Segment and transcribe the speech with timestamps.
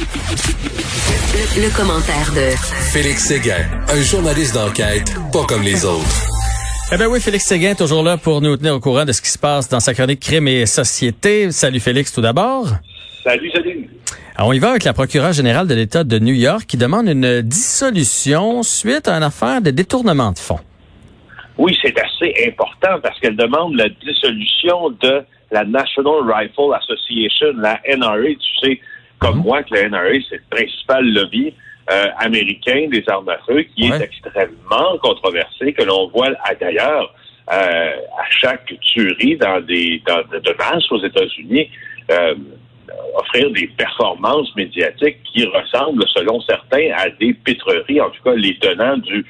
[0.00, 2.56] Le, le commentaire de
[2.90, 6.26] Félix Séguin, un journaliste d'enquête pas comme les autres.
[6.90, 9.20] Eh bien oui, Félix Séguin est toujours là pour nous tenir au courant de ce
[9.20, 11.52] qui se passe dans sa chronique Crime et Société.
[11.52, 12.68] Salut Félix tout d'abord.
[13.22, 13.90] Salut, salut.
[14.36, 17.06] Alors, on y va avec la procureure générale de l'État de New York qui demande
[17.06, 20.60] une dissolution suite à une affaire de détournement de fonds.
[21.58, 25.20] Oui, c'est assez important parce qu'elle demande la dissolution de
[25.50, 28.16] la National Rifle Association, la NRA.
[28.40, 28.80] Tu sais,
[29.20, 29.42] comme Mhm.
[29.44, 31.54] moi, que la NRA, c'est le principal lobby
[31.90, 33.96] euh, américain des armes à feu qui Ouais.
[33.98, 36.30] est extrêmement controversé, que l'on voit
[36.60, 37.12] d'ailleurs
[37.52, 41.68] euh, à chaque tuerie dans des dans, de, masse aux États-Unis.
[42.10, 42.34] euh,
[43.14, 48.56] offrir des performances médiatiques qui ressemblent, selon certains, à des pétreries, en tout cas les
[48.58, 49.24] tenants du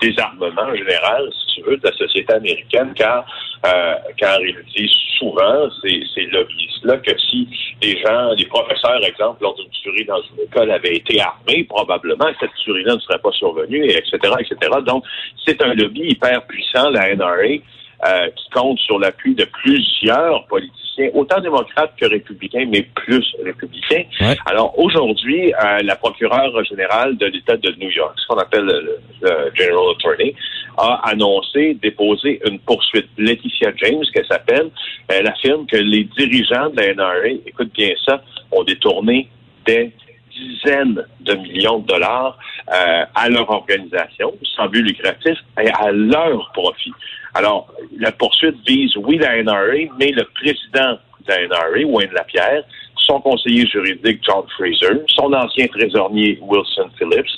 [0.00, 3.24] désarmement général, si tu veux, de la société américaine, car,
[3.66, 7.48] euh, car ils disent souvent, ces, ces lobbyistes-là, que si
[7.82, 12.28] les gens, les professeurs, exemple, lors d'une tuerie dans une école avaient été armés, probablement
[12.38, 14.72] cette tuerie-là ne serait pas survenue, et etc., etc.
[14.86, 15.04] Donc,
[15.46, 17.60] c'est un lobby hyper puissant, la NRA,
[18.06, 24.04] euh, qui compte sur l'appui de plusieurs politiciens, autant démocrates que républicains, mais plus républicains.
[24.22, 24.36] Ouais.
[24.46, 28.99] Alors aujourd'hui, euh, la procureure générale de l'État de New York, ce qu'on appelle le,
[29.22, 30.34] le General Attorney,
[30.76, 33.08] a annoncé déposer une poursuite.
[33.18, 34.70] Laetitia James, qu'elle s'appelle,
[35.08, 39.28] elle affirme que les dirigeants de la NRA, écoute bien ça, ont détourné
[39.66, 39.92] des
[40.30, 42.38] dizaines de millions de dollars
[42.72, 46.92] euh, à leur organisation, sans but lucratif, et à leur profit.
[47.34, 52.64] Alors, la poursuite vise, oui, la NRA, mais le président de la NRA, Wayne Lapierre,
[52.96, 57.30] son conseiller juridique, John Fraser, son ancien trésorier, Wilson Phillips,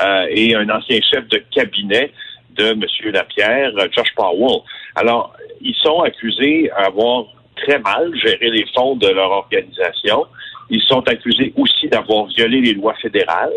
[0.00, 2.12] euh, et un ancien chef de cabinet
[2.56, 2.84] de M.
[3.12, 4.60] Lapierre, euh, Josh Powell.
[4.94, 10.26] Alors, ils sont accusés d'avoir très mal géré les fonds de leur organisation.
[10.70, 13.52] Ils sont accusés aussi d'avoir violé les lois fédérales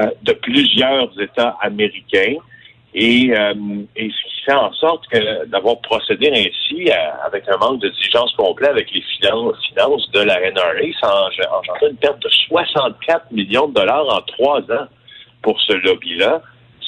[0.00, 2.36] euh, de plusieurs États américains.
[2.94, 3.54] Et, euh,
[3.96, 6.94] et ce qui fait en sorte que d'avoir procédé ainsi, euh,
[7.26, 11.58] avec un manque de diligence complet avec les finances, finances de la NRA, ça a
[11.58, 14.88] engendré une perte de 64 millions de dollars en trois ans
[15.42, 16.42] pour ce lobby-là.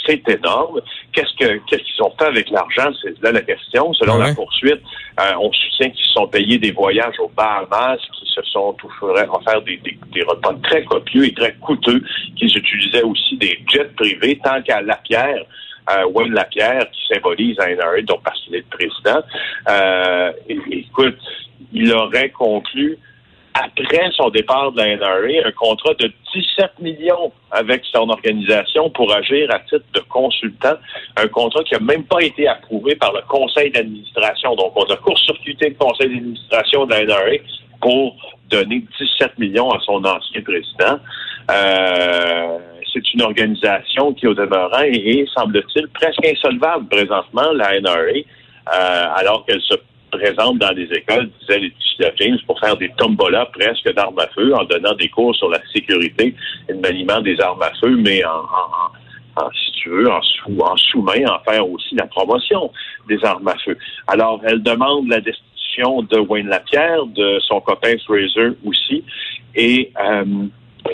[0.06, 0.81] C'est énorme.
[1.12, 2.91] Qu'est-ce que qu'est-ce qu'ils ont fait avec l'argent?
[3.03, 3.91] C'est là la question.
[3.94, 4.28] Selon Ouais.
[4.28, 4.82] la poursuite,
[5.19, 9.32] euh, on soutient qu'ils se sont payés des voyages aux Bahamas, qu'ils se sont offert,
[9.32, 12.03] offert des, des, des repas très copieux et très coûteux,
[12.37, 15.42] qu'ils utilisaient aussi des jets privés, tant qu'à Lapierre,
[15.91, 19.22] euh, Wayne Lapierre, qui symbolise la NRA, donc parce qu'il est le président.
[19.71, 20.32] Euh,
[20.71, 21.16] écoute,
[21.72, 22.98] il aurait conclu
[23.54, 29.15] après son départ de la NRA, un contrat de 17 millions avec son organisation pour
[29.15, 30.75] agir à titre de consultant,
[31.16, 34.56] un contrat qui n'a même pas été approuvé par le conseil d'administration.
[34.56, 37.37] Donc, on a court-circuité le conseil d'administration de la NRA
[37.81, 38.16] pour
[38.50, 40.98] donner 17 millions à son ancien président.
[41.50, 42.59] Euh,
[42.92, 49.44] c'est une organisation qui, au demeurant, est, semble-t-il, presque insolvable présentement, la NRA, euh, alors
[49.47, 49.75] qu'elle se
[50.10, 54.55] présente dans des écoles, disait Laetitia James, pour faire des tombolas presque d'armes à feu,
[54.55, 56.34] en donnant des cours sur la sécurité
[56.69, 60.22] et le maniement des armes à feu, mais en, en- en- si tu veux, en,
[60.22, 62.71] sous, en sous-main, en faire aussi la promotion
[63.09, 63.77] des armes à feu.
[64.06, 69.04] Alors, elle demande la destitution de Wayne Lapierre, de son copain Fraser aussi,
[69.56, 70.25] et, euh,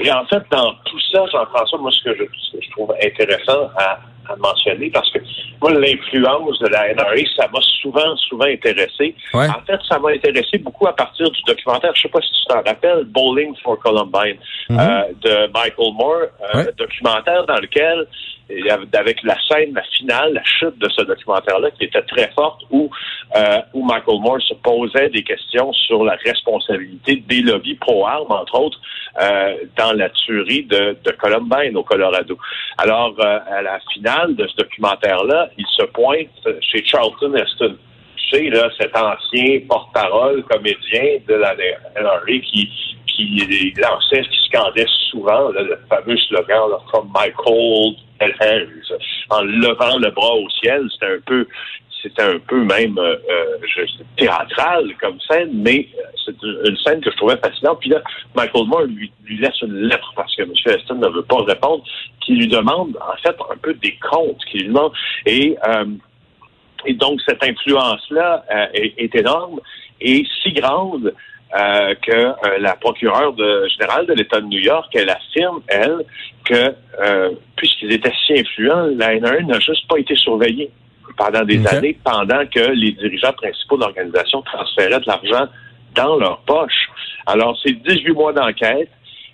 [0.02, 2.94] et en fait, dans tout ça, Jean-François, moi, ce que je, ce que je trouve
[3.04, 3.98] intéressant à,
[4.36, 5.18] mentionner, parce que
[5.60, 9.14] moi, l'influence de la NRA, ça m'a souvent, souvent intéressé.
[9.34, 9.48] Ouais.
[9.48, 12.44] En fait, ça m'a intéressé beaucoup à partir du documentaire, je sais pas si tu
[12.48, 14.36] t'en rappelles, Bowling for Columbine,
[14.68, 14.78] Mhm.
[14.78, 16.22] euh, de Michael Moore,
[16.54, 16.72] euh, Ouais.
[16.76, 18.06] documentaire dans lequel,
[18.92, 22.90] avec la scène, la finale, la chute de ce documentaire-là, qui était très forte, où,
[23.36, 28.58] euh, où Michael Moore se posait des questions sur la responsabilité des lobbies pro-armes, entre
[28.58, 28.80] autres,
[29.20, 32.36] euh, dans la tuerie de, de Columbine au Colorado.
[32.78, 36.28] Alors, euh, à la finale de ce documentaire-là, il se pointe
[36.60, 37.76] chez Charlton Heston.
[38.16, 42.70] Tu sais, là, cet ancien porte-parole comédien de la NRA qui,
[43.06, 47.96] qui lançait, qui scandait souvent là, le fameux slogan là, From my cold
[49.30, 50.86] en levant le bras au ciel.
[50.92, 51.46] C'était un peu
[52.02, 53.86] c'était un peu même euh, euh,
[54.16, 57.78] théâtral comme scène, mais euh, c'est une, scène que je trouvais fascinante.
[57.80, 58.02] Puis là,
[58.34, 60.52] Michael Moore lui, laisse une lettre parce que M.
[60.66, 61.84] Heston ne veut pas répondre,
[62.20, 64.92] qui lui demande en fait un peu des comptes, qui lui demande
[65.26, 65.84] et euh,
[66.86, 69.60] et donc cette influence-là euh, est, est énorme
[70.00, 71.14] et si grande
[71.56, 76.04] euh, que euh, la procureure de, générale de l'État de New York, elle affirme, elle,
[76.44, 80.70] que euh, puisqu'ils étaient si influents, la NRA n'a juste pas été surveillée
[81.16, 85.48] pendant des années, pendant que les dirigeants principaux de l'organisation transféraient de l'argent
[85.94, 86.88] dans leur poche.
[87.26, 88.88] Alors, c'est 18 mois d'enquête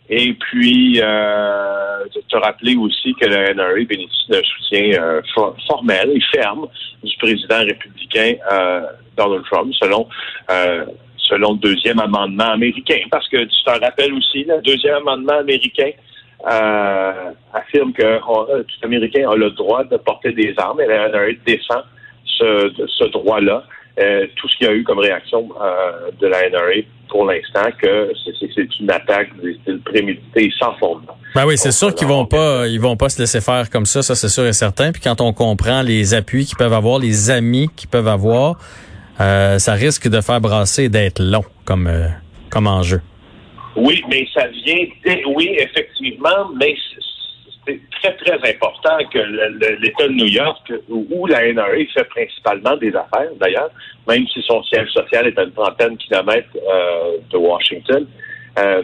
[0.08, 5.20] Et puis, euh, te rappeler aussi que le NRA bénéficie d'un soutien euh,
[5.68, 6.66] formel et ferme
[7.02, 8.82] du président républicain euh,
[9.16, 10.08] Donald Trump, selon
[10.50, 10.84] euh,
[11.28, 12.99] selon le deuxième amendement américain.
[13.11, 15.90] Parce que tu te rappelles aussi, le deuxième amendement américain
[16.50, 18.19] euh, affirme que
[18.62, 21.82] tout Américain a le droit de porter des armes et le NRA défend
[22.25, 23.64] ce, ce droit-là.
[23.99, 27.70] Euh, tout ce qu'il y a eu comme réaction euh, de la NRA pour l'instant,
[27.81, 29.31] que c'est une attaque
[29.87, 31.17] préméditée sans fondement.
[31.34, 34.02] Ben oui, c'est sûr qu'ils vont pas, ils vont pas se laisser faire comme ça,
[34.02, 34.93] ça c'est sûr et certain.
[34.93, 38.58] Puis quand on comprend les appuis qu'ils peuvent avoir, les amis qu'ils peuvent avoir,
[39.20, 41.90] euh, ça risque de faire brasser d'être long comme
[42.50, 43.00] comme enjeu.
[43.76, 44.86] Oui, mais ça vient,
[45.34, 46.74] oui, effectivement, mais
[47.66, 49.18] c'est très, très important que
[49.82, 53.70] l'État de New York, où la NRA fait principalement des affaires, d'ailleurs,
[54.08, 58.06] même si son siège social est à une trentaine de kilomètres euh, de Washington,
[58.58, 58.82] euh,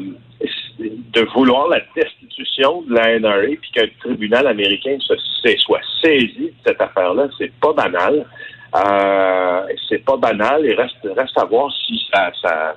[0.78, 5.14] de vouloir la destitution de la NRA puis qu'un tribunal américain se,
[5.58, 8.26] soit saisi de cette affaire-là, c'est pas banal.
[8.74, 12.74] Euh, c'est pas banal et reste, reste à voir si ça, ça,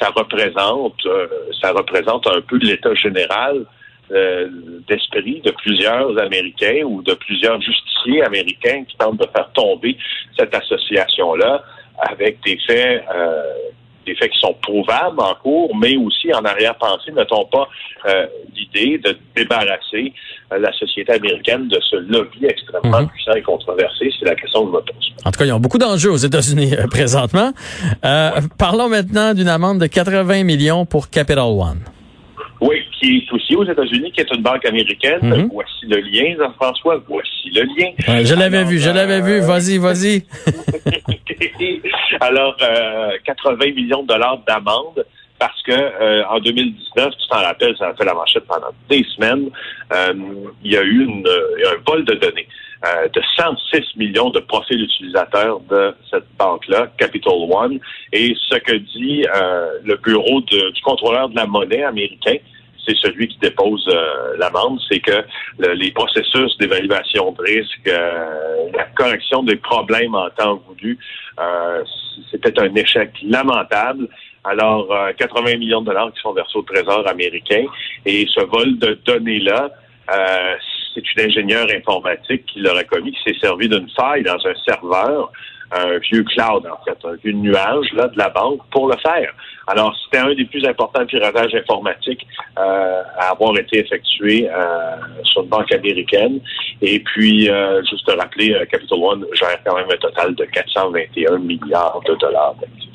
[0.00, 1.26] ça représente, euh,
[1.60, 3.66] ça représente un peu l'état général
[4.10, 4.48] euh,
[4.88, 9.96] d'esprit de plusieurs Américains ou de plusieurs justiciers américains qui tentent de faire tomber
[10.38, 11.62] cette association-là
[11.98, 13.42] avec des faits euh,
[14.06, 17.68] des faits qui sont prouvables en cours, mais aussi en arrière-pensée, n'a-t-on pas
[18.06, 20.12] euh, l'idée de débarrasser
[20.50, 23.08] la société américaine de ce lobby extrêmement mhm.
[23.08, 24.12] puissant et controversé?
[24.18, 25.12] C'est la question que je me pose.
[25.24, 27.52] En tout cas, ils ont beaucoup d'enjeux aux États-Unis présentement.
[28.58, 31.80] parlons maintenant d'une amende de 80 millions pour Capital One.
[33.02, 35.18] Qui est aussi aux États-Unis, qui est une banque américaine.
[35.22, 35.48] Mhm.
[35.52, 37.02] Voici le lien, Jean-François.
[37.08, 37.90] Voici le lien.
[38.24, 39.40] je l'avais vu, je l'avais vu.
[39.40, 40.22] Euh, vas-y, vas-y.
[42.20, 42.56] Alors,
[43.24, 45.04] 80 euh, millions de dollars d'amende
[45.36, 49.04] parce que euh, en 2019, tu t'en rappelles, ça a fait la manchette pendant des
[49.16, 49.50] semaines,
[50.62, 52.46] il y a eu une, un vol de données
[53.14, 57.80] de 106 millions de profils utilisateurs de cette banque-là, Capital One.
[58.12, 59.24] Et ce que dit
[59.84, 62.36] le bureau du contrôleur de la monnaie américain,
[62.86, 65.24] c'est celui qui dépose euh, l'amende, c'est que
[65.58, 70.98] les processus d'évaluation de risque, euh, la correction des problèmes en temps voulu,
[71.38, 71.84] euh,
[72.30, 74.08] c'était un échec lamentable.
[74.44, 77.64] Alors, 80 millions de dollars qui sont versés au Trésor américain
[78.04, 79.70] et ce vol de données-là,
[80.92, 85.30] c'est une ingénieure informatique qui l'aurait commis, qui s'est servi d'une faille dans un serveur
[85.74, 89.32] un vieux cloud, en fait, un vieux nuage là, de la banque pour le faire.
[89.66, 92.26] Alors, c'était un des plus importants piratages informatiques
[92.58, 96.40] euh, à avoir été effectué euh, sur une banque américaine.
[96.80, 101.38] Et puis, euh, juste te rappeler, Capital One gère quand même un total de 421
[101.38, 102.88] milliards de dollars d'actifs.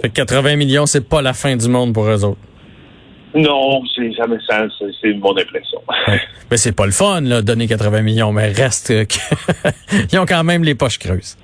[0.00, 2.40] Fait 80 millions, c'est pas la fin du monde pour eux autres.
[3.34, 4.66] Non, c'est jamais ça,
[5.00, 5.80] c'est mon impression.
[6.50, 10.64] mais c'est pas le fun, là, donner 80 millions, mais reste qu'ils ont quand même
[10.64, 11.36] les poches creuses.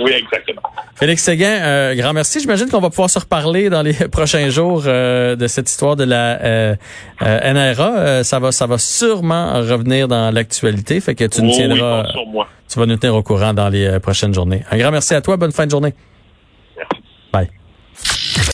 [0.00, 0.62] Oui, exactement.
[0.94, 2.40] Félix Séguin, euh, grand merci.
[2.40, 6.04] J'imagine qu'on va pouvoir se reparler dans les prochains jours euh, de cette histoire de
[6.04, 6.74] la euh,
[7.20, 8.24] NRA.
[8.24, 11.00] ça va, ça va sûrement revenir dans l'actualité.
[11.00, 12.06] Fait que tu nous tiendras,
[12.68, 14.64] tu vas nous tenir au courant dans les prochaines journées.
[14.70, 15.36] Un grand merci à toi.
[15.36, 15.94] Bonne fin de journée.